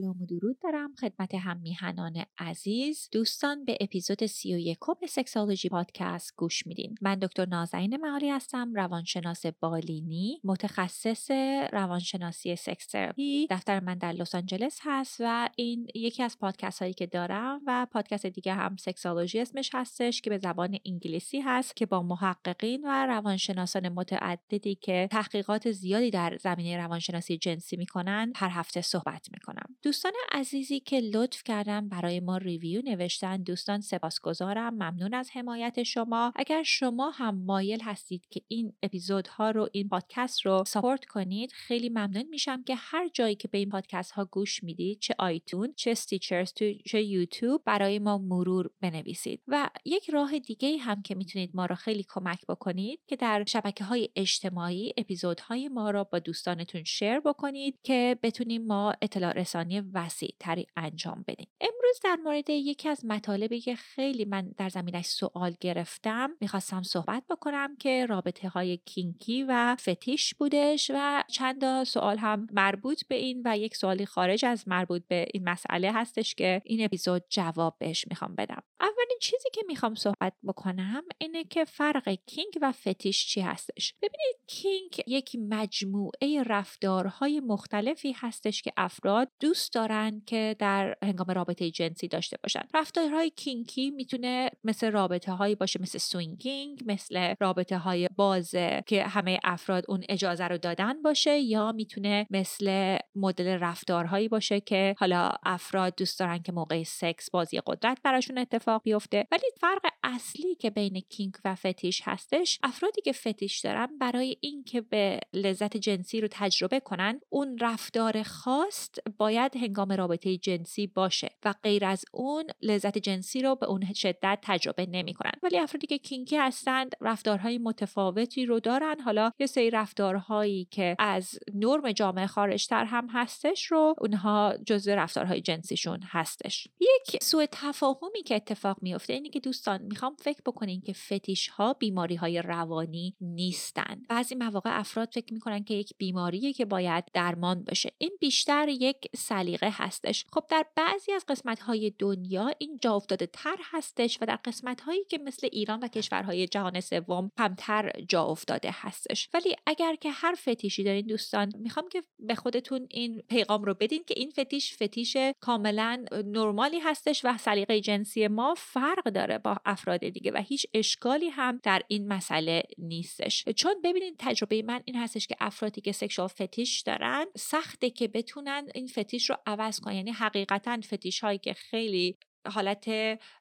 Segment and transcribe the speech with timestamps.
[0.00, 3.08] سلام و درود دارم خدمت هم میهنان عزیز.
[3.12, 6.94] دوستان به اپیزود سی و یکم Sexology Podcast گوش میدین.
[7.00, 11.30] من دکتر نازنین معالی هستم روانشناس بالینی متخصص
[11.72, 13.46] روانشناسی سکس تراپی.
[13.50, 17.86] دفتر من در لس آنجلس هست و این یکی از پادکست هایی که دارم و
[17.92, 23.06] پادکست دیگه هم سکسالوژی اسمش هستش که به زبان انگلیسی هست که با محققین و
[23.06, 29.76] روانشناسان متعددی که تحقیقات زیادی در زمینه روانشناسی جنسی می‌کنن هر هفته صحبت می‌کنم.
[29.88, 34.74] دوستان عزیزی که لطف کردن برای ما review نوشتن دوستان سپاسگزارم.
[34.74, 36.32] ممنون از حمایت شما.
[36.36, 41.88] اگر شما هم مایل هستید که این اپیزودها رو این پادکست رو support کنید خیلی
[41.88, 45.90] ممنون میشم که هر جایی که به این پادکست ها گوش می‌دید چه iTunes چه
[45.90, 46.52] Stitcher
[46.86, 49.42] چه یوتیوب برای ما مرور بنویسید.
[49.48, 53.84] و یک راه دیگه هم که می‌تونید ما رو خیلی کمک بکنید که در شبکه
[53.84, 60.30] های اجتماعی اپیزودهای ما رو با دوستانتون شیر بکنید که بتونیم ما اطلاع رسانی وسیع
[60.40, 61.48] تری انجام بدیم.
[61.88, 67.22] امروز در مورد یکی از مطالبی که خیلی من در زمینش سوال گرفتم می‌خواستم صحبت
[67.30, 73.42] بکنم که رابطه های کینکی و فتیش بودش و چند سوال هم مربوط به این
[73.44, 78.04] و یک سوالی خارج از مربوط به این مسئله هستش که این اپیزود جواب بهش
[78.08, 78.62] می‌خوام بدم.
[78.80, 83.94] اولین چیزی که می‌خوام صحبت بکنم اینه که فرق کینگ و فتیش چی هستش.
[84.02, 91.70] ببینید کینگ یک مجموعه رفتارهای مختلفی هستش که افراد دوست دارن که در هنگام رابطه
[91.78, 92.62] جنسی داشته باشن.
[92.74, 99.38] رفتارهای kinky می‌تونه مثل رابطه هایی باشه مثل swinging مثل رابطه های بازه که همه
[99.44, 105.94] افراد اون اجازه رو دادن باشه یا می‌تونه مثل مدل رفتارهایی باشه که حالا افراد
[105.96, 109.26] دوست دارن که موقع سکس بازی قدرت براشون اتفاق بیفته.
[109.32, 114.80] ولی فرق اصلی که بین kink و فتیش هستش افرادی که فتیش دارن برای اینکه
[114.80, 121.28] به لذت جنسی رو تجربه کنن اون رفتار خاص باید هنگام رابطه جنسی باشه.
[121.44, 125.86] و غیر از اون لذت جنسی رو به اون شدت تجربه نمی کنن ولی افرادی
[125.86, 129.00] که کینکی هستند رفتارهای متفاوتی رو دارن.
[129.00, 135.40] حالا یه سری رفتارهایی که از نرم جامعه خارجتر هم هستش رو اونها جزء رفتارهای
[135.40, 136.68] جنسیشون هستش.
[136.80, 141.72] یک سوء تفاهمی که اتفاق میفته اینه که دوستان می‌خوام فکر بکنین که فتیش ها
[141.72, 144.02] بیماری های روانی نیستن.
[144.08, 147.92] بعضی مواقع افراد فکر می‌کنن که یک بیماریه که باید درمان بشه.
[147.98, 150.24] این بیشتر یک سلیقه هستش.
[150.32, 154.80] خب در بعضی از قسمت های دنیا این جا افتاده تر هستش و در قسمت
[154.80, 159.28] هایی که مثل ایران و کشورهای جهان سوم کمتر جا افتاده هستش.
[159.34, 164.04] ولی اگر که هر فتیشی دارین دوستان می‌خوام که به خودتون این پیغام رو بدین
[164.04, 170.08] که این فتیش فتیش کاملا نرمالی هستش و سلیقه جنسی ما فرق داره با افراد
[170.08, 173.44] دیگه و هیچ اشکالی هم در این مسئله نیستش.
[173.56, 178.68] چون ببینید تجربه من این هستش که افرادی که سکشوال فتیش دارن سخته که بتونن
[178.74, 179.94] این فتیش رو عوض کنن.
[179.94, 182.18] یعنی حقیقتا فتیش هایی که خیلی
[182.50, 182.88] حالت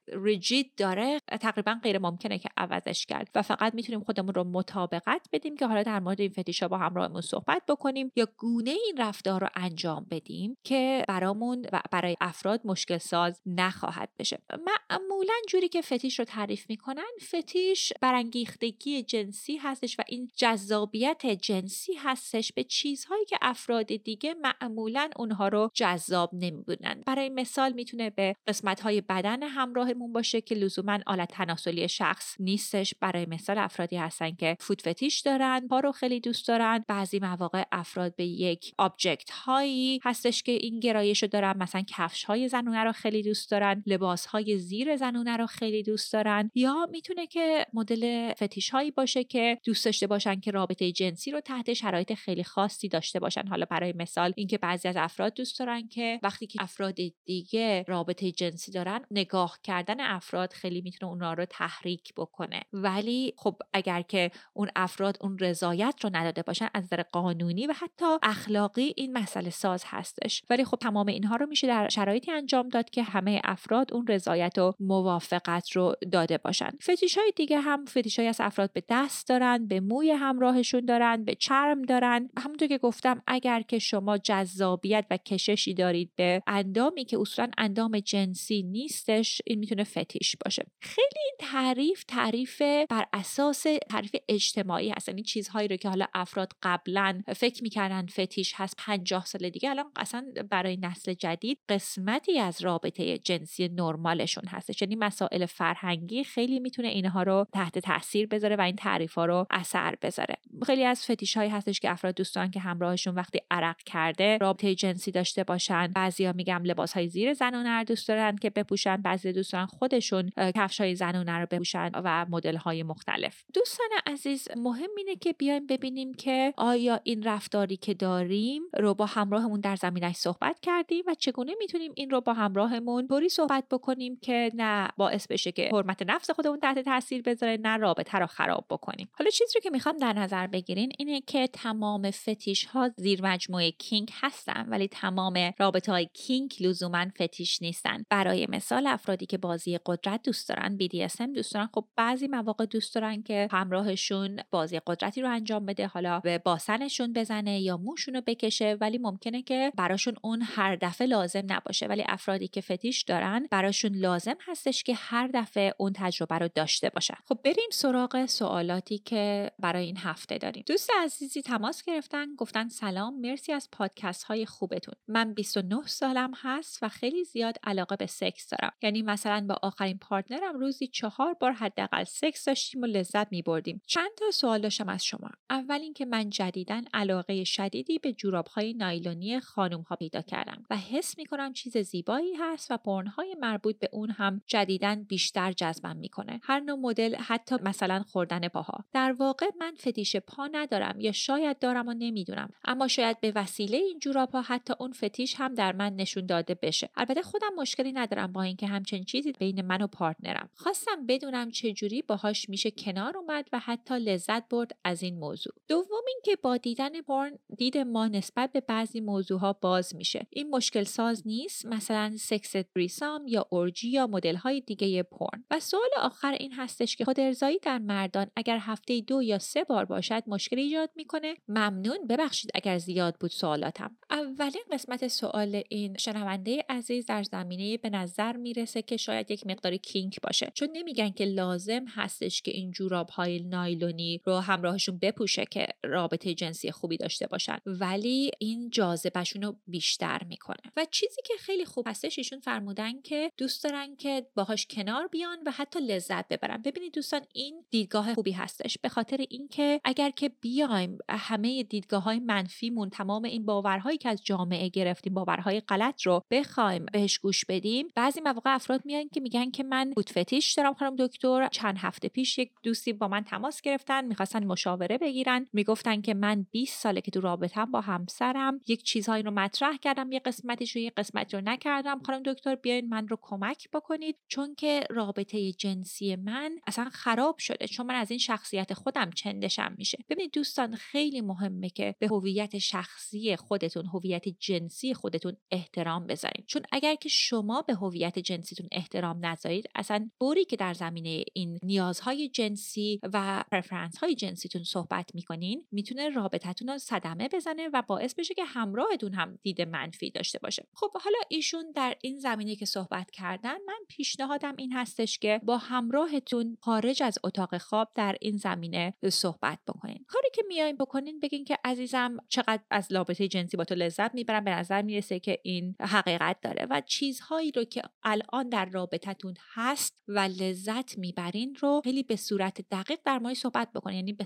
[0.07, 5.57] ریجید داره تقریبا غیر ممکنه که عوضش کرد و فقط می‌تونیم خودمون رو مطابقت بدیم
[5.57, 9.47] که حالا در مورد این فتیشا با همراهمون صحبت بکنیم یا گونه این رفتار رو
[9.55, 14.39] انجام بدیم که برامون و برای افراد مشکل ساز نخواهد بشه.
[14.49, 21.93] معمولا جوری که فتیش رو تعریف می‌کنن فتیش برانگیختگی جنسی هستش و این جذابیت جنسی
[21.93, 27.03] هستش به چیزهایی که افراد دیگه معمولا اونها رو جذاب نمی‌بینن.
[27.05, 32.93] برای مثال می‌تونه به قسمت های بدن همراهمون باشه که لزوما آلت تناسلی شخص نیستش.
[32.99, 36.85] برای مثال افرادی هستن که foot fetish دارن پا رو خیلی دوست دارن.
[36.87, 41.57] بعضی مواقع افراد به یک object هایی هستش که این گرایش رو دارن.
[41.57, 43.83] مثلا کفش های زنونه رو خیلی دوست دارن.
[43.85, 46.51] لباس های زیر زنونه رو خیلی دوست دارن.
[46.55, 51.41] یا می‌تونه که مدل فتیش هایی باشه که دوست داشته باشن که رابطه جنسی رو
[51.41, 53.47] تحت شرایط خیلی خاصی داشته باشن.
[53.47, 56.95] حالا برای مثال اینکه بعضی از افراد دوست دارن که وقتی که افراد
[57.25, 62.61] دیگه رابطه جنسی دارن نگاه کردن افراد خیلی می‌تونه اونها رو تحریک بکنه.
[62.73, 67.73] ولی خب اگر که اون افراد اون رضایت رو نداده باشن از نظر قانونی و
[67.73, 70.43] حتی اخلاقی این مسئله ساز هستش.
[70.49, 74.57] ولی خب تمام اینها رو میشه در شرایطی انجام داد که همه افراد اون رضایت
[74.57, 76.69] و موافقت رو داده باشن.
[76.83, 81.23] فتیش های دیگه هم فتیش های از افراد به دست دارن به موی همراهشون دارن
[81.23, 82.29] به چرم دارن.
[82.37, 87.99] همونطور که گفتم اگر که شما جذابیت و کششی دارید به اندامی که اصولا اندام
[87.99, 90.65] جنسی نیستش این می‌تونه فتیش باشه.
[90.81, 95.07] خیلی این تعریف تعریف بر اساس تعریف اجتماعی هست.
[95.09, 99.91] یعنی چیزهایی رو که حالا افراد قبلا فکر می‌کردن فتیش هست 50 سال دیگه الان
[99.95, 104.81] اصلا برای نسل جدید قسمتی از رابطه جنسی نرمالشون هستش.
[104.81, 109.47] یعنی مسائل فرهنگی خیلی می‌تونه اینها رو تحت تاثیر بذاره و این تعریف ها رو
[109.49, 110.35] اثر بذاره.
[110.65, 115.11] خیلی از فتیش هایی هستش که افراد دوستان که همراهشون وقتی عرق کرده رابطه جنسی
[115.11, 115.87] داشته باشن.
[115.87, 120.81] بعضیا میگم لباس های زیر زنونه رو دوست دارن که بپوشن بعضی دوستان خودشون کفش
[120.81, 123.43] های زنونه رو بپوشن و مدل های مختلف.
[123.53, 129.05] دوستان عزیز مهم اینه که بیایم ببینیم که آیا این رفتاری که داریم رو با
[129.05, 134.17] همراهمون در زمینش صحبت کردیم و چگونه می‌تونیم این رو با همراهمون طوری صحبت بکنیم
[134.21, 138.65] که نه باعث بشه که حرمت نفس خودمون تحت تاثیر بذاره نه رابطه رو خراب
[138.69, 139.09] بکنیم.
[139.13, 143.71] حالا چیزی رو که می‌خوام در نظر بگیرین اینه که تمام فتیش ها زیر مجموعه
[143.71, 148.05] کینگ هستن ولی تمام رابطه های کینگ لزوما فتیش نیستن.
[148.09, 152.95] برای مثال افرادی که بازی قدرت دوست دارن BDSM دوست دارن خب بعضی مواقع دوست
[152.95, 158.21] دارن که همراهشون بازی قدرتی رو انجام بده حالا به باسنشون بزنه یا موشون رو
[158.21, 161.87] بکشه ولی ممکنه که براشون اون هر دفعه لازم نباشه.
[161.87, 166.89] ولی افرادی که فتیش دارن براشون لازم هستش که هر دفعه اون تجربه رو داشته
[166.89, 167.17] باشن.
[167.25, 170.63] خب بریم سراغ سوالاتی که برای این هفته داریم.
[170.67, 174.95] دوست عزیزی تماس گرفتن گفتن سلام مرسی از پادکست های خوبتون.
[175.07, 178.73] من 29 سالم هست و خیلی زیاد علاقه به سکس دارم.
[178.81, 183.81] یعنی مثلا با آخرین پارتنرم روزی چهار بار حداقل سکس داشتیم و لذت می بردیم
[183.87, 185.29] چند تا سوال داشتم از شما.
[185.49, 190.77] اول اینکه من جدیدا علاقه شدیدی به جوراب های نایلونی خانم ها پیدا کردم و
[190.77, 192.77] حس می کنم چیز زیبایی هست و
[193.17, 196.39] های مربوط به اون هم جدیدا بیشتر جذبم می‌کنه.
[196.43, 198.85] هر نوع مدل حتی مثلا خوردن پاها.
[198.93, 202.49] در واقع من فتیش پا ندارم یا شاید دارم و نمی‌دونم.
[202.65, 206.55] اما شاید به وسیله این جوراب ها حتی اون فتیش هم در من نشون داده
[206.61, 206.89] بشه.
[206.95, 210.49] البته خودم مشکلی ندارم با اینکه همچین چیزی بین من و پارتنرم.
[210.55, 215.53] خواستم بدونم چه جوری باهاش میشه کنار اومد و حتی لذت برد از این موضوع.
[215.67, 220.27] دوم اینکه با دیدن پارن دید ما نسبت به بعضی موضوع ها باز میشه.
[220.29, 225.59] این مشکل ساز نیست مثلا سکس دریسام یا اورجی یا مدل های دیگه پرن و
[225.59, 229.85] سوال آخر این هستش که خود ارزایی در مردان اگر هفته دو یا سه بار
[229.85, 233.97] باشد مشکلی ایجاد می‌کنه؟ ممنون ببخشید اگر زیاد بود سوالاتم.
[234.09, 239.75] اولین قسمت سوال این شنونده عزیز در زمینه به نظر می‌رسه که شاید یک مقدار
[239.75, 240.51] کینک باشه.
[240.53, 246.33] چون نمیگن که لازم هستش که این جوراب های نایلونی رو همراهشون بپوشه که رابطه
[246.33, 247.57] جنسی خوبی داشته باشن.
[247.65, 250.71] ولی این جاذبهشون رو بیشتر می‌کنه.
[250.77, 255.37] و چیزی که خیلی خوب هستش ایشون فرمودن که دوست دارن که باهاش کنار بیان
[255.45, 256.61] و حتی لذت ببرن.
[256.61, 258.77] ببینید دوستان این دیدگاه خوبی هستش.
[258.77, 264.23] به خاطر اینکه اگر که بیایم همه دیدگاه های منفیمون تمام این باورهایی که از
[264.23, 269.51] جامعه گرفتیم باورهای غلط رو بخوایم بهش گوش بدیم بعضی مواقع افراد میان که میگن
[269.51, 271.47] که من بود فتیش دارم خانم دکتر.
[271.47, 275.45] چند هفته پیش یک دوستی با من تماس گرفتن می‌خواستن مشاوره بگیرن.
[275.53, 280.11] می‌گفتن که من 20 ساله که تو رابطم با همسرم یک چیزهایی رو مطرح کردم
[280.11, 281.99] یه قسمتش رو یه قسمت رو نکردم.
[282.05, 284.15] خانم دکتر بیاین من رو کمک بکنید.
[284.27, 289.75] چون که رابطه جنسی من اصلا خراب شده چون من از این شخصیت خودم چندشم
[289.77, 289.97] میشه.
[290.09, 296.61] ببینید دوستان خیلی مهمه که به هویت شخصی خودتون هویت جنسی خودتون احترام بذارید چون
[296.71, 299.69] اگر که شما به هویت جنسیتون احترام نذارید.
[299.75, 306.09] اصلا بوری که در زمینه این نیازهای جنسی و پرفرنس های جنسیتون صحبت می‌کنین می‌تونه
[306.09, 310.67] رابطتون رو صدمه بزنه و باعث بشه که همراهتون هم دید منفی داشته باشه.
[310.73, 315.57] خب حالا ایشون در این زمینه که صحبت کردن من پیشنهادم این هستش که با
[315.57, 320.05] همراهتون خارج از اتاق خواب در این زمینه صحبت بکنین.
[320.07, 324.43] کاری که میایم بکنین بگین که عزیزم چقدر از رابطه جنسی با تو لذت می‌برم
[324.43, 330.03] به نظر می‌رسه که این حقیقت داره و چیزهایی رو که الان در رابطتون هست
[330.07, 333.95] و لذت می‌برین رو خیلی به صورت دقیق در مورد صحبت بکنین.
[333.95, 334.17] یعنی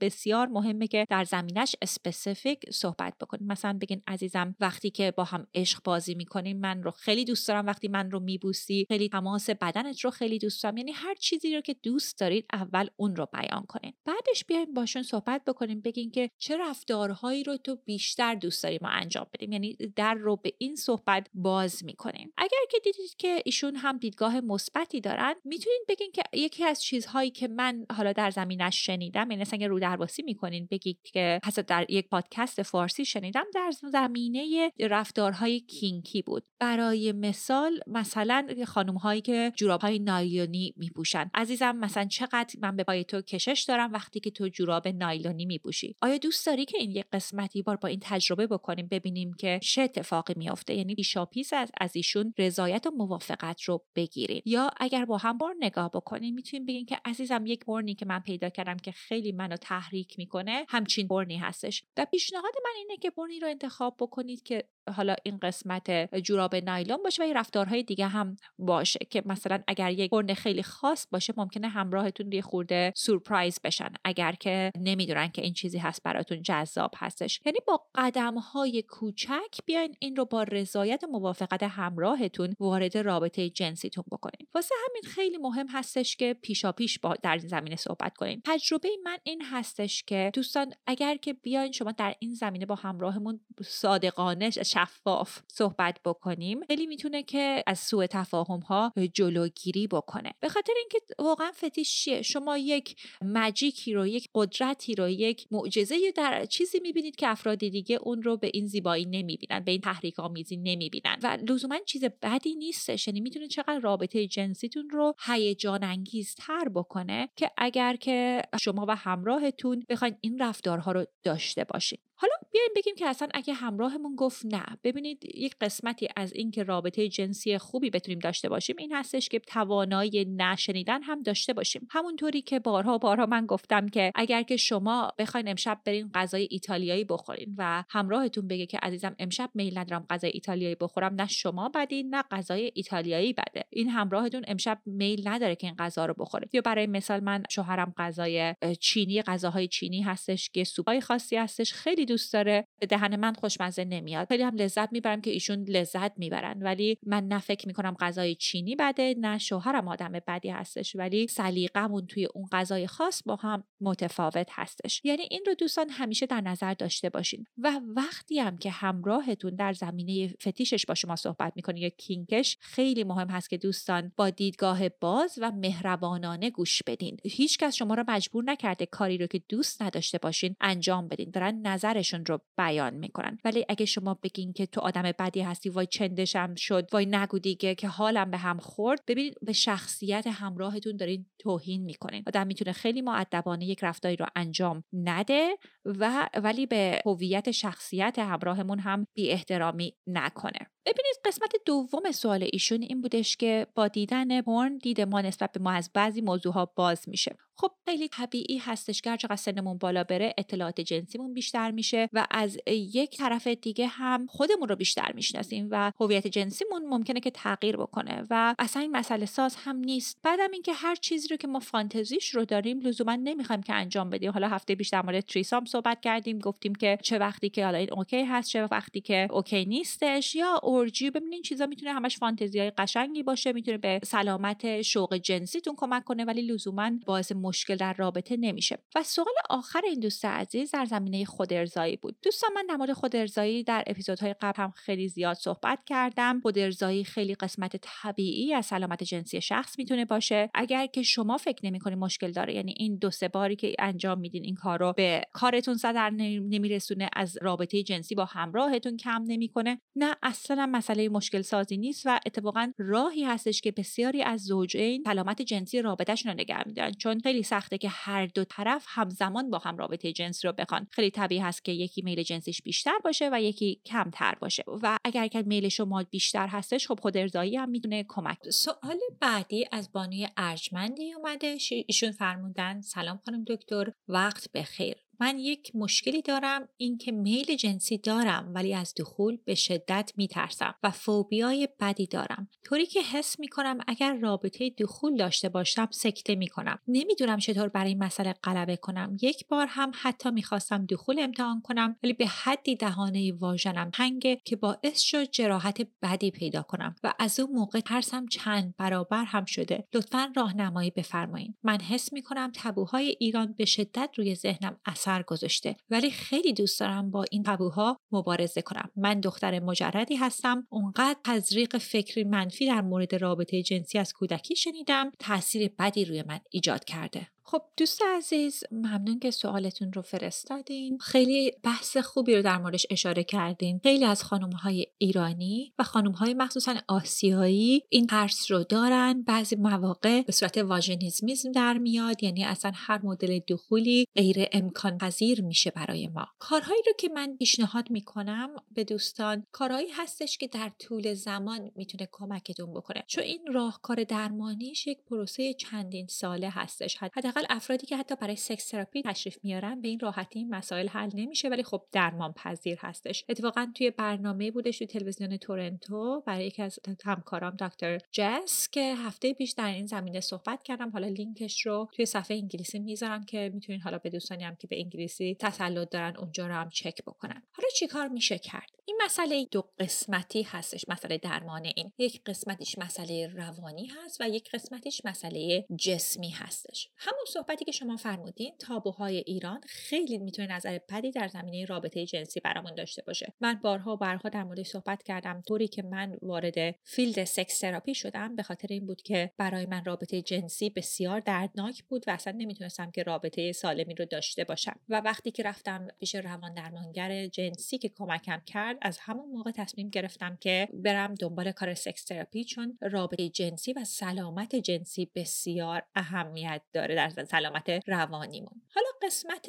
[0.00, 3.46] بسیار مهمه که در زمینش specific صحبت بکنین.
[3.46, 7.66] مثلا بگین عزیزم وقتی که با هم عشق بازی می‌کنیم من رو خیلی دوست دارم.
[7.66, 10.76] وقتی من رو میبوسی خیلی تماس بدنت رو خیلی دوست دارم.
[10.76, 13.92] یعنی هر چیزی رو که دوست دارید اول اون رو بیان کنین.
[14.04, 18.88] بعدش بیایم باشون صحبت بکنیم بگین که چه رفتارهایی رو تو بیشتر دوست داری ما
[18.88, 19.52] انجام بدیم.
[19.52, 24.40] یعنی در رو به این صحبت باز می‌کنیم اگر که دیدید که ایشون هم دیدگاه
[24.40, 29.42] مثبتی دارن می‌تونید بگین که یکی از چیزهایی که من حالا در زمینش شنیدم یعنی
[29.42, 35.60] مثلا رو درواسی می‌کنین بگید که حتی در یک پادکست فارسی شنیدم در زمینه رفتارهای
[35.60, 36.44] کینکی بود.
[36.58, 41.30] برای مثال مثلا خانم هایی که جوراب های نایلونی میپوشن.
[41.34, 45.96] عزیزم مثلا چقدر من به پای تو کشش دارم وقتی که تو جوراب نایلونی میپوشی؟
[46.02, 49.82] آیا دوست داری که این یک قسمتی بار با این تجربه بکنیم ببینیم که چه
[49.82, 55.16] اتفاقی میافته؟ یعنی پیشاپیس از از ایشون رضایت و موافقت رو بگیرین یا اگر با
[55.16, 58.92] هم بار نگاه بکنین می‌تونین بگین که عزیزم یک برنی که من پیدا کردم که
[58.92, 61.84] خیلی منو تحریک می‌کنه همچین برنی هستش.
[61.96, 67.02] و پیشنهاد من اینه که برنی رو انتخاب بکنید که حالا این قسمت جوراب نایلون
[67.02, 71.34] باشه و یه رفتارهای دیگه هم باشه که مثلا اگر یک برن خیلی خاص باشه
[71.36, 76.90] ممکنه همراهتون یه خورده سورپرایز بشن اگر که نمی‌دونن که این چیزی هست براتون جذاب
[76.96, 77.40] هستش.
[77.46, 83.50] یعنی با قدم های کوچک بیاین این رو با رضایت و موافقت همراهتون وارد رابطه
[83.50, 84.46] جنسیتون بکنین.
[84.54, 88.42] واسه همین خیلی مهم هستش که پیشا پیش با در این زمینه صحبت کنین.
[88.44, 93.40] تجربه من این هستش که دوستان اگر که بیاین شما در این زمینه با همراهمون
[93.64, 100.32] صادقانه شفاف صحبت بکنیم خیلی می‌تونه که از سوء تفاهم ها جلوگیری بکنه.
[100.40, 106.12] به خاطر اینکه واقعا فتیش چیه؟ شما یک مجیکی رو یک قدرتی رو یک معجزه
[106.16, 110.20] در چیزی می‌بینید که افراد دیگه اون رو به این زیبایی نمی‌بینن به این تحریک
[110.20, 111.16] آمیزی نمی‌بینن.
[111.22, 117.50] و لزوما چیز بدی نیستش یعنی می‌تونه چقدر رابطه جنسیتون رو هیجان انگیزتر بکنه که
[117.56, 123.06] اگر که شما و همراهتون بخواین این رفتارها رو داشته باشید حالا بیایم بگیم که
[123.06, 128.48] اصلا اگه همراهمون گفت نه ببینید یک قسمتی از اینکه رابطه جنسی خوبی بتونیم داشته
[128.48, 131.88] باشیم این هستش که توانایی نشنیدن هم داشته باشیم.
[131.90, 137.04] همونطوری که بارها بارها من گفتم که اگر که شما بخواین امشب برین غذای ایتالیایی
[137.04, 142.14] بخورین و همراهتون بگه که عزیزم امشب میل ندارم غذای ایتالیایی بخورم نه شما بدین
[142.14, 143.64] نه غذای ایتالیایی بده.
[143.70, 146.48] این همراهتون امشب میل نداره که این غذا رو بخوره.
[146.52, 151.72] یا برای مثال من شوهرم غذای چینی غذاهای چینی هستش که سوپای خاصی هستش.
[151.72, 154.28] خیلی دوست داره به دهن من خوشمزه نمیاد.
[154.28, 156.62] خیلی هم لذت می‌برم که ایشون لذت می‌برن.
[156.62, 160.96] ولی من نه فکر می‌کنم غذای چینی بده نه شوهرم آدم بدی هستش.
[160.96, 165.00] ولی سلیقمون توی اون غذای خاص با هم متفاوت هستش.
[165.04, 167.44] یعنی این رو دوستان همیشه در نظر داشته باشین.
[167.58, 173.04] و وقتی هم که همراهتون در زمینه فتیشش با شما صحبت می‌کنه یا کینکش خیلی
[173.04, 177.16] مهم هست که دوستان با دیدگاه باز و مهربانانه گوش بدین.
[177.24, 181.30] هیچکس شما رو مجبور نکرده کاری رو که دوست نداشته باشین انجام بدین.
[181.30, 181.66] دارن
[182.02, 183.38] نظرشون رو بیان می‌کنن.
[183.44, 187.74] ولی اگه شما بگین که تو آدم بدی هستی وای چندشم شد وای نگو دیگه
[187.74, 192.22] که حالم به هم خورد ببینید به شخصیت همراهتون دارین توهین می‌کنین.
[192.26, 198.78] آدم می‌تونه خیلی معدبانه یک رفتاری رو انجام نده و ولی به هویت شخصیت همراهمون
[198.78, 200.66] هم بی احترامی نکنه.
[200.86, 205.60] ببینید قسمت دوم سوال ایشون این بودش که با دیدن پرن دید ما نسبت به
[205.60, 207.36] ما از بعضی موضوع ها باز میشه.
[207.56, 212.58] خب خیلی طبیعی هستش که چقدر سنمون بالا بره اطلاعات جنسیمون بیشتر میشه و از
[212.66, 218.26] یک طرف دیگه هم خودمون رو بیشتر می‌شناسیم و هویت جنسیمون ممکنه که تغییر بکنه
[218.30, 220.18] و اصلا این مسئله ساز هم نیست.
[220.22, 224.30] بعدم اینکه هر چیزی رو که ما فانتزیش رو داریم لزوما نمی‌خوایم که انجام بدیم.
[224.30, 227.92] حالا هفته پیش در مورد threesome صحبت کردیم گفتیم که چه وقتی که حالا این
[227.92, 232.70] okay هست چه وقتی که okay نیستش یا orgy ببینین چیزا می‌تونه همش فانتزی های
[232.70, 238.36] قشنگی باشه می‌تونه به سلامت شوق جنسیتون کمک کنه ولی لزوما باعث مشکل در رابطه
[238.36, 238.78] نمیشه.
[238.94, 242.16] و سوال آخر این دوست عزیز در زمینه خود ارضایی بود.
[242.22, 246.40] دوستان من در مورد خود ارضایی در اپیزودهای قبل هم خیلی زیاد صحبت کردم.
[246.40, 250.50] خود ارضایی خیلی قسمت طبیعی از سلامت جنسی شخص می‌تونه باشه.
[250.54, 254.44] اگر که شما فکر نمی‌کنید مشکل داره یعنی این دو سه باری که انجام میدین
[254.44, 260.16] این کار رو به کارتون ضرر نمیرسونه از رابطه جنسی با همراهتون کم نمی‌کنه نه
[260.22, 265.82] اصلا مسئله مشکل سازی نیست و اتفاقا راهی هستش که بسیاری از زوجین سلامت جنسی
[265.82, 266.92] رابطهشون رو نگه میدارن.
[266.92, 270.86] چون خیلی سخته که هر دو طرف همزمان با هم رابطه جنسی رو بخوان.
[270.90, 274.64] خیلی طبیعی هست که یکی میل جنسیش بیشتر باشه و یکی کمتر باشه.
[274.82, 279.66] و اگر که میل شما بیشتر هستش خب خود ارضایی هم می‌تونه کمک سوال بعدی
[279.72, 281.58] از بانوی ارجمندی اومده.
[281.86, 284.96] ایشون فرمودن سلام خانم دکتر وقت بخیر.
[285.20, 290.90] من یک مشکلی دارم اینکه میل جنسی دارم ولی از دخول به شدت میترسم و
[290.90, 292.48] فوبیای بدی دارم.
[292.64, 296.78] طوری که حس می‌کنم اگر رابطه دخول داشته باشم سکته می‌کنم.
[296.88, 299.16] نمی‌دونم چطور برای این مسئله غلبه کنم.
[299.22, 304.56] یک بار هم حتی می‌خواستم دخول امتحان کنم ولی به حدی دهانه واژنم تنگه که
[304.56, 309.84] باعث شد جراحت بدی پیدا کنم و از اون موقع ترسم چند برابر هم شده.
[309.94, 315.76] لطفا راهنمایی بفرمایید من حس می‌کنم تبوهای ایران به شدت روی ذهنم اثر گذاشته.
[315.90, 318.90] ولی خیلی دوست دارم با این تابوها مبارزه کنم.
[318.96, 320.66] من دختر مجردی هستم.
[320.70, 325.10] اونقدر تزریق فکری منفی در مورد رابطه جنسی از کودکی شنیدم.
[325.18, 327.28] تاثیر بدی روی من ایجاد کرده.
[327.52, 330.98] خب دوست عزیز ممنون که سوالتون رو فرستادین.
[330.98, 333.80] خیلی بحث خوبی رو در موردش اشاره کردین.
[333.82, 339.22] خیلی از خانم های ایرانی و خانم های مخصوصا آسیایی این ترس رو دارن.
[339.22, 345.42] بعضی مواقع به صورت واژنیزمیزم در میاد یعنی اصلا هر مدل دخولی غیر امکان پذیر
[345.42, 346.26] میشه برای ما.
[346.38, 352.08] کارهایی رو که من پیشنهاد می‌کنم به دوستان کارهایی هستش که در طول زمان می‌تونه
[352.12, 353.04] کمکتون بکنه.
[353.06, 356.96] چون این راهکار درمانیش یک پروسه چندین ساله هستش.
[356.96, 361.10] حداقل افرادی که حتی برای سکس تراپی تشریف میارن به این راحتی این مسائل حل
[361.14, 363.24] نمیشه ولی خب درمان پذیر هستش.
[363.28, 369.32] اتفاقا توی برنامه بودش توی تلویزیون تورنتو برای یکی از همکارام دکتر جس که هفته
[369.32, 370.90] پیش در این زمینه صحبت کردم.
[370.90, 374.78] حالا لینکش رو توی صفحه انگلیسی می‌ذارم که می‌تونین حالا به دوستانی هم که به
[374.78, 377.42] انگلیسی تسلط دارن اونجا رو هم چک بکنن.
[377.52, 381.92] حالا چیکار میشه کرد؟ این مسئله دو قسمتی هستش مسئله درمان این.
[381.98, 386.88] یک قسمتش مسئله روانی هست و یک قسمتش مسئله جسمی هستش.
[386.96, 392.40] همون صحبتی که شما فرمودین تابوهای ایران خیلی می‌تونه نظر بدی در زمینه رابطه جنسی
[392.40, 393.32] برامون داشته باشه.
[393.40, 395.42] من بارها بارها در موردش صحبت کردم.
[395.48, 399.84] طوری که من وارد field سکس تراپی شدم به خاطر این بود که برای من
[399.84, 404.80] رابطه جنسی بسیار دردناک بود و اصلا نمی‌تونستم که رابطه سالمی رو داشته باشم.
[404.88, 409.88] و وقتی که رفتم پیش روان درمانگر جنسی که کمکم کرد از همون موقع تصمیم
[409.88, 416.62] گرفتم که برم دنبال کار سکس تراپی چون رابطه جنسی و سلامت جنسی بسیار اهمیت
[416.72, 419.48] داره در سلامت روانیمون حالا قسمت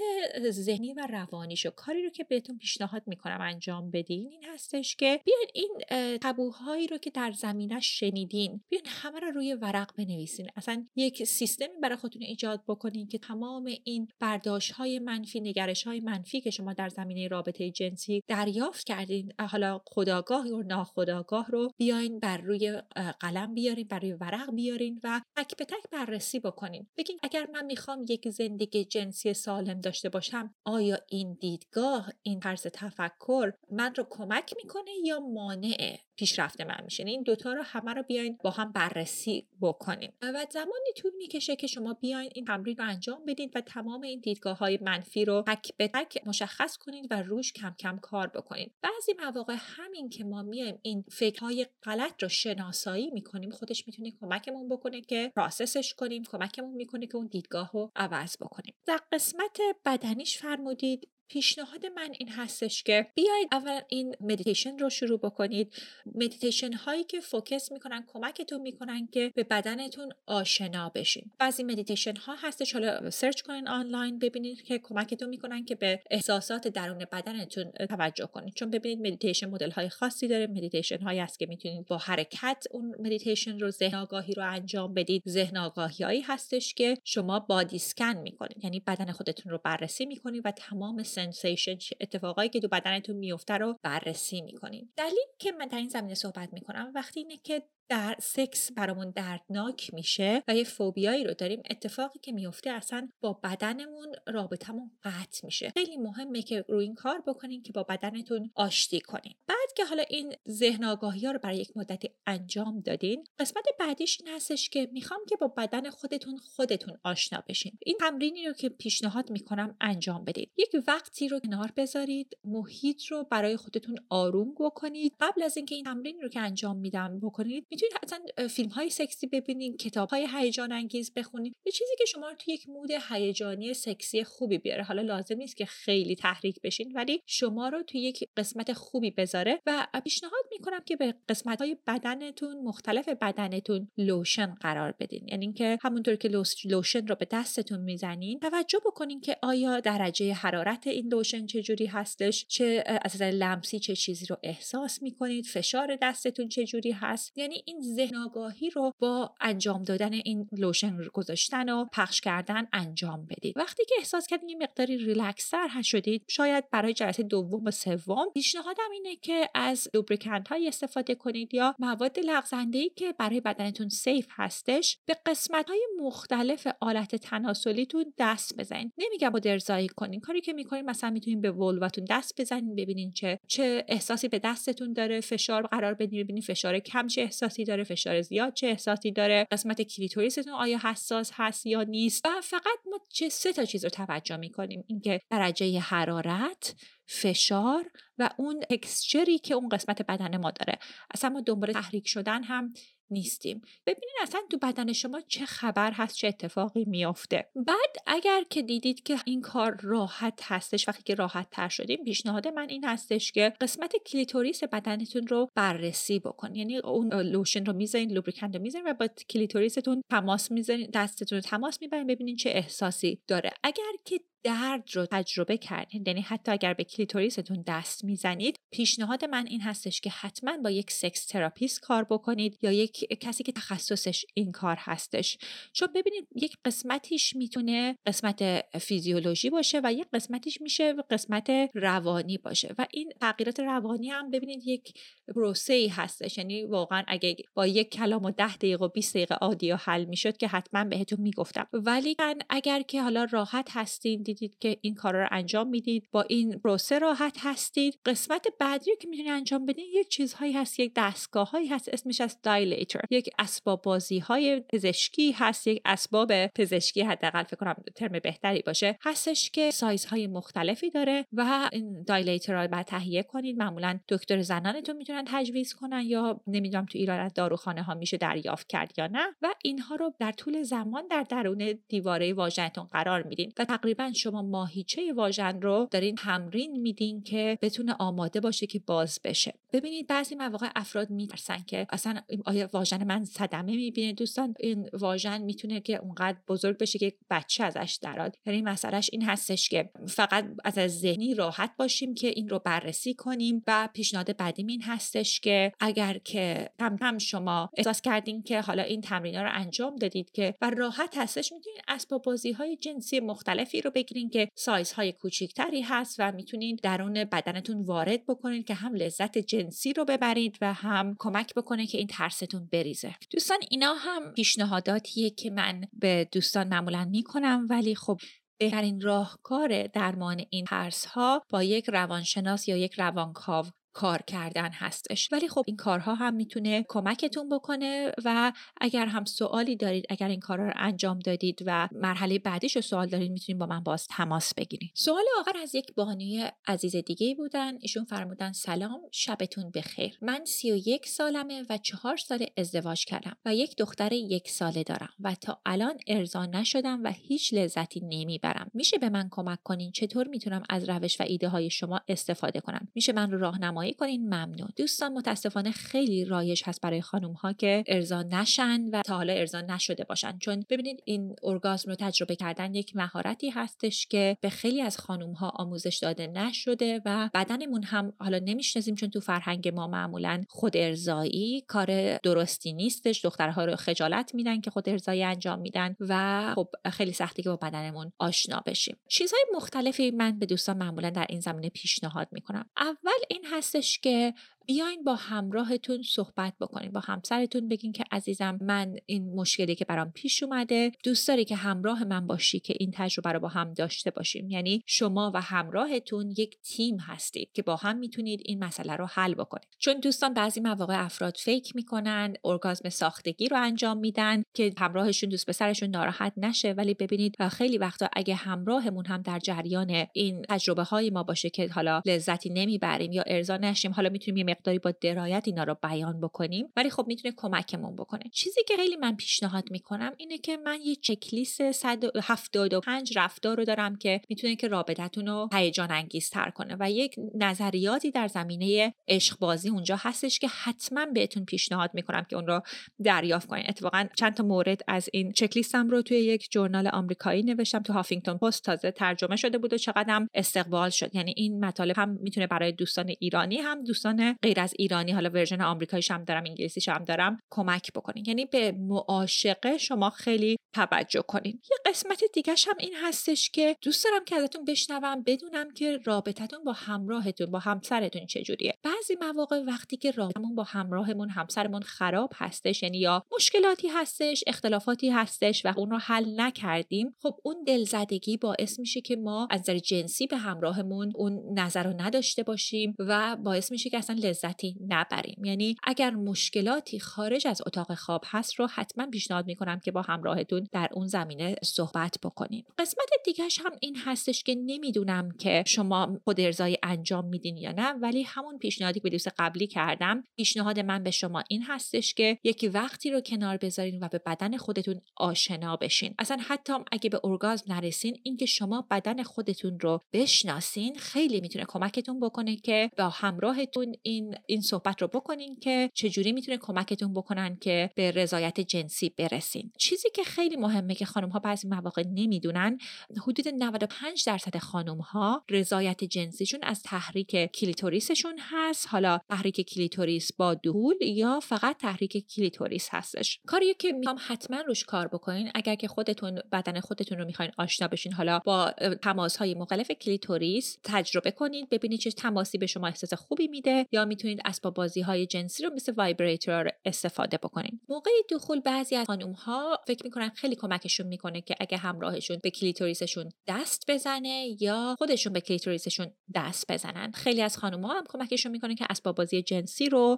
[0.49, 5.47] ذهنی و روانیشو کاری رو که بهتون پیشنهاد می‌کنم انجام بدین این هستش که بیاین
[5.53, 5.81] این
[6.17, 10.47] تبوهایی رو که در زمینش شنیدین بیاین همه رو روی ورق بنویسین.
[10.55, 15.99] اصلا یک سیستمی برای خودتون ایجاد بکنین که تمام این برداشت های منفی نگرش های
[15.99, 22.19] منفی که شما در زمینه رابطه جنسی دریافت کردین حالا خداگاه یا ناخداگاه رو بیاین
[22.19, 22.81] بر روی
[23.19, 26.87] قلم بیارین بر روی ورق بیارین و تک به تک بررسی بکنین.
[26.97, 32.67] بگین اگر من می‌خوام یک زندگی جنسی سالم داشته باشم آیا این دیدگاه این طرز
[32.73, 37.03] تفکر من رو کمک می‌کنه یا مانع پیشرفت من میشه.
[37.03, 41.67] این دوتا رو همه رو بیاین با هم بررسی بکنین و زمانی طول می‌کشه که
[41.67, 45.77] شما بیاین این تمرین رو انجام بدین و تمام این دیدگاه های منفی رو تک
[45.77, 50.41] به تک مشخص کنید و روش کم کم کار بکنید بعضی مواقع همین که ما
[50.41, 56.23] میایم این فکرهای غلط رو شناسایی می‌کنیم خودش می‌تونه کمکمون بکنه که process ش کنیم
[56.23, 58.73] کمکمون می‌کنه که اون دیدگاه رو عوض بکنیم.
[58.85, 65.19] در قسمت بدنیش فرمودید پیشنهاد من این هستش که بیاید اول این مدیتیشن رو شروع
[65.19, 65.73] بکنید.
[66.15, 71.31] مدیتیشن هایی که focus می‌کنن کمکتون می‌کنن که به بدنتون آشنا بشین.
[71.39, 76.67] بعضی مدیتیشن ها هستش حالا search کنین آنلاین ببینید که کمکتون می‌کنن که به احساسات
[76.67, 80.47] درون بدنتون توجه کنید چون ببینید مدیتیشن مدل های خاصی داره.
[80.47, 85.23] مدیتیشن هایی هست که می‌تونید با حرکت اون مدیتیشن رو ذهن آگاهی رو انجام بدید.
[85.29, 88.63] ذهن آگاهی هایی هستش که شما body scan می‌کنید.
[88.63, 93.79] یعنی بدن خودتون رو بررسی می‌کنید و تمام sensation اتفاقایی که تو بدنتون میفته رو
[93.81, 98.71] بررسی می‌کنیم دلیل که من در این زمینه صحبت می‌کنم وقتی اینه که در سکس
[98.71, 101.61] برامون دردناک میشه و یه فوبیایی رو داریم.
[101.69, 105.69] اتفاقی که میفته اصلا با بدنمون رابطمون قطع میشه.
[105.69, 109.33] خیلی مهمه که روی این کار بکنین که با بدنتون آشتی کنین.
[109.47, 114.21] بعد که حالا این ذهن آگاهی ها رو برای یک مدتی انجام دادین قسمت بعدیش
[114.21, 117.77] این هستش که می‌خوام که با بدن خودتون خودتون آشنا بشین.
[117.85, 123.23] این تمرینی رو که پیشنهاد می‌کنم انجام بدید یک وقتی رو کنار بذارید محیط رو
[123.23, 125.13] برای خودتون آروم بکنید.
[125.19, 129.27] قبل از اینکه این تمرین رو که انجام میدم بکنید می‌تونید حتما فیلم های سکسی
[129.27, 133.73] ببینید کتاب های هیجان انگیز بخونید یه چیزی که شما رو توی یک mood هیجانی
[133.73, 134.83] سکسی خوبی بیاره.
[134.83, 139.59] حالا لازم نیست که خیلی تحریک بشین ولی شما رو توی یک قسمت خوبی بذاره
[139.65, 145.27] و پیشنهاد می‌کنم که به قسمت های بدنتون مختلف بدنتون lotion قرار بدین.
[145.27, 146.29] یعنی اینکه همونطور که
[146.65, 152.45] lotion رو به دستتون می‌زنین توجه بکنین که آیا درجه حرارت این lotion چجوری هستش
[152.47, 157.37] چه از نظر لمسی چه چیزی رو احساس می‌کنید فشار دستتون چجوری هست.
[157.37, 163.25] یعنی این ذهن آگاهی رو با انجام دادن این lotion گذاشتن و پخش کردن انجام
[163.25, 163.57] بدید.
[163.57, 168.91] وقتی که احساس کردین یه مقداری ریلکسر شدید شاید برای جلسه دوم و سوم پیشنهادم
[168.93, 174.27] اینه که از lubricant های استفاده کنید یا مواد لغزنده ای که برای بدنتون سیف
[174.29, 178.93] هستش به قسمت های مختلف آلت تناسلیتون دست بزنید.
[178.97, 180.19] نمیگم درزایی کنین.
[180.19, 184.93] کاری که می‌کنین مثلا می‌تونین به ولواتون دست بزنین ببینین چه چه احساسی به دستتون
[184.93, 187.21] داره فشار قرار بدین ببینین فشار کم چه
[187.53, 192.41] احساسی داره فشار زیاد چه احساسی داره قسمت کلیتوریستون آیا حساس هست یا نیست؟ و
[192.41, 194.83] فقط ما چه سه تا چیز رو توجه می‌کنیم.
[194.87, 196.75] اینکه درجه حرارت
[197.07, 200.79] فشار و اون texture ی که اون قسمت بدن ما داره.
[201.13, 202.73] اصلا ما دنبال تحریک شدن هم
[203.13, 203.61] نیستیم.
[203.85, 207.49] ببینید اصلا تو بدن شما چه خبر هست چه اتفاقی میافته.
[207.55, 212.47] بعد اگر که دیدید که این کار راحت هستش وقتی که راحت تر شدیم پیشنهاد
[212.47, 218.11] من این هستش که قسمت کلیتوریس بدنتون رو بررسی بکن یعنی اون lotion رو می‌ذارین
[218.11, 223.21] lubricant رو می‌ذارین و با کلیتوریستون تماس می‌ذارین دستتون رو تماس می‌برین ببینین چه احساسی
[223.27, 223.51] داره.
[223.63, 226.03] اگر که درد رو تجربه کردین.
[226.07, 230.91] یعنی حتی اگر به کلیتوریستون دست می‌زنید پیشنهاد من این هستش که حتما با یک
[230.91, 235.37] sex therapist کار بکنید یا یک کسی که تخصصش این کار هستش.
[235.73, 242.75] چون ببینید یک قسمتیش می‌تونه قسمت فیزیولوژی باشه و یک قسمتیش میشه قسمت روانی باشه.
[242.77, 244.93] و این تغییرات روانی هم ببینید یک
[245.35, 246.37] پروسه ای هستش.
[246.37, 250.37] یعنی واقعا اگه با یک کلام و ده دقیقه و 20 دقیقه آدیو حل می‌شد
[250.37, 251.67] که حتما بهتون می‌گفتم.
[251.73, 252.15] ولی
[252.49, 256.07] اگر که حالا راحت هستین دیدید که این کار رو انجام می‌دید.
[256.11, 257.99] با این پروسه راحت هستید.
[258.05, 260.79] قسمت بعدی که می‌تونید انجام بدین یک چیزهایی هست.
[260.79, 261.89] یک دستگاه هایی هست.
[261.89, 265.67] اسمش از دایلیتر یک اسباب بازی های پزشکی هست.
[265.67, 271.69] یک اسباب پزشکی حداقل فکر کنم ترم بهتری باشه هستش که سایزهای مختلفی داره و
[271.71, 273.57] این دایلیتر رو بعد تهیه کنید.
[273.57, 278.67] معمولا دکتر زنانتون می‌تونن تجویز کنن یا نمی‌دونم تو ایران از داروخانه ها میشه دریافت
[278.67, 279.25] کرد یا نه.
[279.41, 283.53] و اینها رو در طول زمان در درون دیواره واژنتون قرار میدین.
[283.59, 289.19] و تقریبا شما ماهیچه واژن رو دارین تمرین میدین که بتونه آماده باشه که باز
[289.23, 289.53] بشه.
[289.73, 295.41] ببینید بعضی مواقع افراد میترسن که اصلا آیا واژن من صدمه می‌بینه دوستان؟ این واژن
[295.41, 300.45] می‌تونه که اونقدر بزرگ بشه که بچه ازش دراد یعنی مسئلهش این هستش که فقط
[300.63, 305.71] از ذهنی راحت باشیم که این رو بررسی کنیم و پیشنهاد بعدیم این هستش که
[305.79, 310.55] اگر که کم کم شما احساس کردین که حالا این تمرین رو انجام دادید که
[310.61, 316.15] و راحت هستش می‌تونید اسباب بازی های جنسی مختلفی رو بگیرین که سایزهای کوچیکتری هست
[316.19, 321.53] و می‌تونید درون بدنتون وارد بکنید که هم لذت جنسی رو ببرید و هم کمک
[321.55, 323.15] بکنه که این ترستون بریزه.
[323.31, 328.17] دوستان اینا هم پیشنهاداتیه که من به دوستان معمولا می‌کنم ولی خب
[328.59, 335.29] بهترین راهکار درمان این ترس ها با یک روانشناس یا یک روانکاو کار کردن هستش.
[335.31, 338.51] ولی خب این کارها هم می‌تونه کمکتون بکنه و
[338.81, 343.07] اگر هم سوالی دارید اگر این کارها رو انجام دادید و مرحله بعدیش رو سوال
[343.07, 344.91] دارید می‌تونید با من باز تماس بگیرید.
[344.93, 347.77] سوال آخر از یک بانوی عزیز دیگه بودن.
[347.79, 350.17] ایشون فرمودن سلام شبتون بخیر.
[350.21, 354.83] من سی و یک سالمه و چهار سال ازدواج کردم و یک دختر یک ساله
[354.83, 358.71] دارم و تا الان ارضا نشدم و هیچ لذتی نمی‌برم.
[358.73, 362.87] میشه به من کمک کنین؟ چطور می‌تونم از روش و ایده های شما استفاده کنم؟
[362.95, 364.69] میشه من رو راهنمایی راهنمایی کنین ممنون.
[364.75, 369.61] دوستان متاسفانه خیلی رایج هست برای خانم ها که ارضا نشن و تا حالا ارضا
[369.61, 370.37] نشده باشن.
[370.37, 375.31] چون ببینید این ارگاسم رو تجربه کردن یک مهارتی هستش که به خیلی از خانم
[375.31, 380.77] ها آموزش داده نشده و بدنمون هم حالا نمی‌شناسیم چون تو فرهنگ ما معمولا خود
[380.77, 383.25] ارزایی کار درستی نیستش.
[383.25, 387.55] دخترها رو خجالت میدن که خود ارزایی انجام میدن و خب خیلی سختی که با
[387.55, 388.97] بدنمون آشنا بشیم.
[389.09, 392.69] چیزهای مختلفی من به دوستان معمولا در این زمینه پیشنهاد می‌کنم.
[392.77, 394.33] اول این هست هستش که
[394.65, 400.11] بیاین با همراهتون صحبت بکنین با همسرتون بگین که عزیزم من این مشکلی که برام
[400.11, 404.11] پیش اومده دوست داری که همراه من باشی که این تجربه رو با هم داشته
[404.11, 404.49] باشیم.
[404.49, 409.33] یعنی شما و همراهتون یک تیم هستید که با هم می‌تونید این مسئله رو حل
[409.33, 409.67] بکنید.
[409.79, 415.45] چون دوستان بعضی مواقع افراد فیک می‌کنن ارگازم ساختگی رو انجام میدن که همراهشون دوست
[415.45, 416.71] پسرشون ناراحت نشه.
[416.71, 421.67] ولی ببینید خیلی وقتا اگه همراهمون هم در جریان این تجربه های ما باشه که
[421.67, 426.67] حالا لذتی نمی‌بریم یا ارضا نشیم حالا می‌تونیم مقداری با درایت اینا رو بیان بکنیم
[426.75, 428.23] ولی خب می‌تونه کمکمون بکنه.
[428.33, 433.95] چیزی که خیلی من پیشنهاد می‌کنم اینه که من یه چکلیست 175 رفتار رو دارم
[433.95, 439.69] که می‌تونه که رابطتون رو هیجان انگیزتر کنه و یک نظریاتی در زمینه عشق بازی
[439.69, 442.61] اونجا هستش که حتما بهتون پیشنهاد می‌کنم که اون رو
[443.03, 443.65] دریافت کنین.
[443.69, 448.37] اتفاقا چند تا مورد از این چکلیستم رو توی یک جورنال آمریکایی نوشتم تو هافینگتون
[448.37, 451.15] پست تازه ترجمه شده بود و چقدر استقبال شد.
[451.15, 455.61] یعنی این مطالب هم می‌تونه برای دوستان ایرانی هم دوستان غیر از ایرانی حالا ورژن
[455.61, 458.23] آمریکاییش هم دارم انگلیسیش هم دارم کمک بکنین.
[458.27, 461.61] یعنی به معاشقه شما خیلی توجه کنین.
[461.71, 466.63] یه قسمت دیگه هم این هستش که دوست دارم که ازتون بشنوم بدونم که رابطتون
[466.63, 468.73] با همراهتون با همسرتون چجوریه.
[468.83, 475.09] بعضی مواقع وقتی که رابطمون با همراهمون همسرمون خراب هستش یعنی یا مشکلاتی هستش اختلافاتی
[475.09, 479.77] هستش و اون رو حل نکردیم خب اون دلزدگی باعث میشه که ما از نظر
[479.77, 485.45] جنسی به همراهمون اون نظر رو نداشته باشیم و باعث میشه که اصلا لذتی نبریم.
[485.45, 490.67] یعنی اگر مشکلاتی خارج از اتاق خواب هست رو حتما پیشنهاد می‌کنم که با همراهتون
[490.71, 492.65] در اون زمینه صحبت بکنیم.
[492.77, 497.93] قسمت دیگهش هم این هستش که نمی‌دونم که شما خود ارزای انجام میدین یا نه
[497.93, 502.67] ولی همون پیشنهادی که دوست قبلی کردم پیشنهاد من به شما این هستش که یکی
[502.67, 506.15] وقتی رو کنار بذارین و به بدن خودتون آشنا بشین.
[506.19, 512.19] اصلا حتی اگه به ارگازم نرسین اینکه شما بدن خودتون رو بشناسین خیلی می‌تونه کمکتون
[512.19, 517.89] بکنه که با همراهتون این این صحبت رو بکنین که چجوری می‌تونه کمکتون بکنن که
[517.95, 519.71] به رضایت جنسی برسین.
[519.77, 522.77] چیزی که خیلی مهمه که خانم ها بعضی مواقع نمی‌دونن
[523.21, 528.87] حدود 95 درصد خانم ها رضایت جنسیشون از تحریک کلیتوریسشون هست.
[528.89, 533.39] حالا تحریک کلیتوریس با دخول یا فقط تحریک کلیتوریس هستش.
[533.47, 537.87] کاری که می‌خوام حتما روش کار بکنین اگر که خودتون بدن خودتون رو می‌خواین آشنا
[537.87, 543.13] بشین حالا با تماس های مختلف کلیتوریس تجربه کنید ببینید چه تماسی به شما احساس
[543.13, 548.59] خوبی میده یا می‌تونید اسباب بازی های جنسی رو مثل vibrator استفاده بکنید موقع دخول
[548.59, 553.91] بعضی از خانم ها فکر می‌کنن خیلی کمکشون می‌کنه که اگه همراهشون به کلیتوریسشون دست
[553.91, 557.11] بزنه یا خودشون به کلیتوریسشون دست بزنن.
[557.11, 560.17] خیلی از خانم ها هم کمکشون می‌کنه که اسباب بازی جنسی رو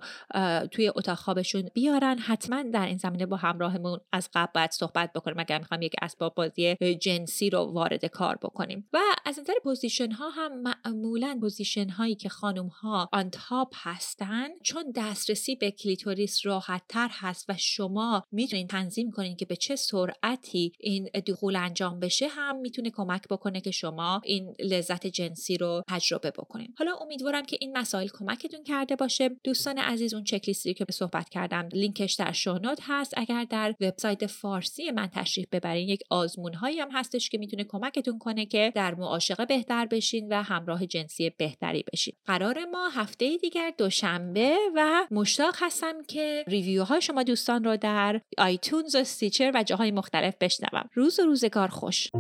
[0.72, 2.18] توی اتاق خوابشون بیارن.
[2.18, 6.36] حتما در این زمینه با همراهمون از قبل باید صحبت بکنیم اگر می‌خوایم یک اسباب
[6.36, 8.90] بازی جنسی رو وارد کار بکنیم.
[8.94, 14.48] و از نظر position ها هم معمولا position هایی که خانم ها on top هستن
[14.64, 19.76] چون دسترسی به کلیتوریس راحت تر هست و شما می‌تونید تنظیم کنید که به چه
[19.76, 25.84] سرعتی این دخول انجام بشه هم می‌تونه کمک بکنه که شما این لذت جنسی رو
[25.88, 29.30] تجربه بکنید حالا امیدوارم که این مسائل کمکتون کرده باشه.
[29.44, 33.14] دوستان عزیز اون چک لیستی که صحبت کردم لینکش در show note هست.
[33.18, 38.20] اگر در وبسایت فارسی من تشریف ببرین یک آزمون هایی هم هستش که می‌تونه کمکتون
[38.20, 42.14] کنه که در معاشقه بهتر بشین و همراه جنسی بهتری بشین.
[42.26, 48.22] قرار ما هفته دیگر دوشنبه و مشتاق هستم که ریویو های شما دوستان رو در
[48.38, 52.12] آیتونز و استیچر و جاهای مختلف بشنوم روز و روزگار خوش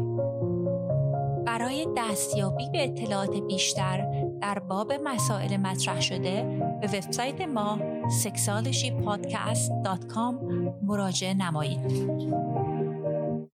[1.45, 4.07] برای دستیابی به اطلاعات بیشتر
[4.41, 6.43] در باب مسائل مطرح شده
[6.81, 7.79] به وبسایت ما
[8.23, 10.35] sexualshypodcast.com
[10.83, 12.74] مراجعه نمایید.